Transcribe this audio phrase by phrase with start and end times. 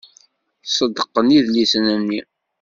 [0.75, 2.21] Ṣeddqen idlisen-nni.